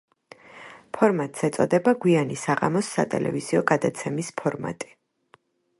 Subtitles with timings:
[0.97, 4.95] ფორმატს ეწოდება გვიანი საღამოს სატელევიზიო გადაცემის ფორმატი.